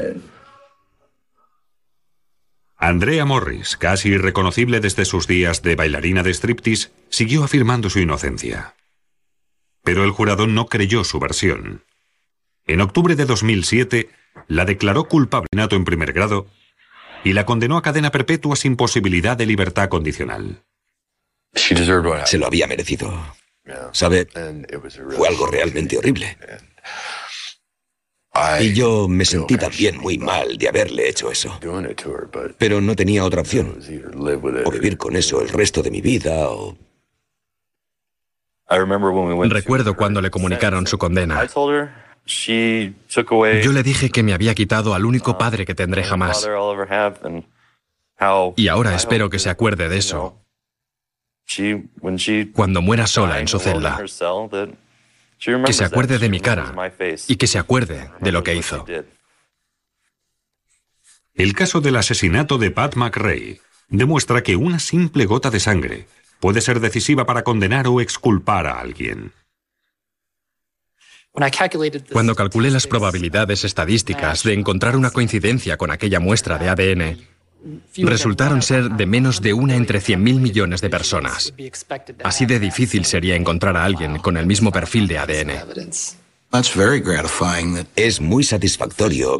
Andrea 2.78 3.26
Morris, 3.26 3.76
casi 3.76 4.10
irreconocible 4.10 4.80
desde 4.80 5.06
sus 5.06 5.28
días 5.28 5.64
de 5.64 5.76
bailarina 5.76 6.22
de 6.22 6.32
striptease, 6.32 6.90
siguió 7.10 7.44
afirmando 7.44 7.90
su 7.90 8.00
inocencia. 8.00 8.76
Pero 9.84 10.04
el 10.04 10.12
jurado 10.12 10.48
no 10.48 10.68
creyó 10.68 11.04
su 11.04 11.20
versión. 11.20 11.84
En 12.68 12.82
octubre 12.82 13.16
de 13.16 13.26
2007, 13.26 14.10
la 14.48 14.66
declaró 14.66 15.06
culpable 15.06 15.48
en 15.52 15.86
primer 15.86 16.14
grado 16.14 16.48
y 17.24 17.34
la 17.34 17.46
condenó 17.46 17.78
a 17.78 17.82
cadena 17.82 18.12
perpetua 18.12 18.56
sin 18.56 18.76
posibilidad 18.76 19.36
de 19.36 19.46
libertad 19.46 19.90
condicional. 19.90 20.64
Se 22.26 22.38
lo 22.38 22.46
había 22.46 22.68
merecido. 22.68 23.36
¿Sabe? 23.92 24.28
Fue 25.16 25.28
algo 25.28 25.48
realmente 25.48 25.98
horrible. 25.98 26.38
Y 28.60 28.74
yo 28.74 29.08
me 29.08 29.26
sentí 29.26 29.58
también 29.58 29.98
muy 29.98 30.18
mal 30.18 30.58
de 30.58 30.68
haberle 30.68 31.10
hecho 31.10 31.32
eso. 31.32 31.60
Pero 32.58 32.82
no 32.82 32.96
tenía 32.96 33.24
otra 33.24 33.42
opción. 33.42 33.80
O 34.66 34.72
vivir 34.72 34.98
con 34.98 35.16
eso 35.16 35.42
el 35.42 35.50
resto 35.50 35.82
de 35.82 35.92
mi 35.92 36.02
vida 36.02 36.50
o... 36.50 36.78
Recuerdo 39.50 39.96
cuando 39.96 40.22
le 40.22 40.30
comunicaron 40.30 40.88
su 40.88 40.98
condena. 40.98 41.48
Yo 42.26 43.72
le 43.72 43.84
dije 43.84 44.10
que 44.10 44.24
me 44.24 44.34
había 44.34 44.54
quitado 44.54 44.94
al 44.94 45.06
único 45.06 45.38
padre 45.38 45.66
que 45.66 45.74
tendré 45.74 46.04
jamás. 46.04 46.48
Y 48.58 48.68
ahora 48.68 48.96
espero 48.96 49.30
que 49.30 49.40
se 49.40 49.50
acuerde 49.50 49.88
de 49.88 49.98
eso. 49.98 50.42
Cuando 52.54 52.82
muera 52.82 53.08
sola 53.08 53.40
en 53.40 53.48
su 53.48 53.58
celda 53.60 53.98
que 55.38 55.74
se 55.74 55.86
acuerde 55.86 56.18
de 56.18 56.30
mi 56.30 56.40
cara 56.40 56.74
y 57.28 57.36
que 57.36 57.48
se 57.48 57.60
acuerde 57.60 58.10
de 58.20 58.32
lo 58.32 58.44
que 58.44 58.56
hizo. 58.56 58.86
El 61.36 61.54
caso 61.54 61.82
del 61.82 61.96
asesinato 61.96 62.58
de 62.58 62.72
Pat 62.72 62.96
McRae 62.96 63.62
demuestra 63.90 64.42
que 64.42 64.56
una 64.56 64.80
simple 64.80 65.26
gota 65.26 65.50
de 65.50 65.60
sangre 65.60 66.08
puede 66.40 66.62
ser 66.62 66.80
decisiva 66.80 67.26
para 67.26 67.44
condenar 67.44 67.88
o 67.88 68.02
exculpar 68.02 68.68
a 68.68 68.80
alguien. 68.80 69.32
Cuando 72.12 72.34
calculé 72.34 72.72
las 72.72 72.88
probabilidades 72.88 73.64
estadísticas 73.64 74.42
de 74.42 74.54
encontrar 74.54 74.96
una 74.96 75.12
coincidencia 75.12 75.78
con 75.78 75.92
aquella 75.92 76.20
muestra 76.20 76.58
de 76.58 76.70
ADN, 76.70 77.18
resultaron 77.98 78.62
ser 78.62 78.90
de 78.92 79.06
menos 79.06 79.42
de 79.42 79.54
una 79.54 79.76
entre 79.76 80.00
100.000 80.00 80.40
millones 80.40 80.82
de 80.82 80.90
personas. 80.90 81.54
Así 82.24 82.46
de 82.46 82.60
difícil 82.60 83.06
sería 83.06 83.36
encontrar 83.36 83.78
a 83.78 83.84
alguien 83.84 84.20
con 84.20 84.38
el 84.38 84.46
mismo 84.46 84.72
perfil 84.72 85.08
de 85.08 85.18
ADN. 85.18 85.52
Es 87.96 88.22
muy 88.22 88.44
satisfactorio 88.44 89.38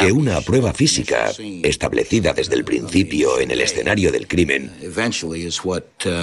que 0.00 0.12
una 0.12 0.40
prueba 0.42 0.72
física 0.72 1.32
establecida 1.64 2.32
desde 2.32 2.54
el 2.54 2.64
principio 2.64 3.40
en 3.40 3.50
el 3.50 3.60
escenario 3.60 4.12
del 4.12 4.28
crimen 4.28 4.70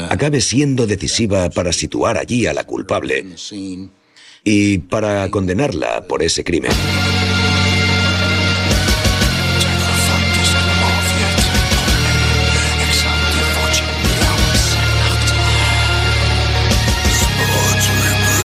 acabe 0.09 0.39
siendo 0.39 0.87
decisiva 0.87 1.49
para 1.49 1.73
situar 1.73 2.17
allí 2.17 2.45
a 2.45 2.53
la 2.53 2.63
culpable 2.63 3.25
y 4.45 4.77
para 4.77 5.29
condenarla 5.29 6.07
por 6.07 6.23
ese 6.23 6.43
crimen. 6.45 6.71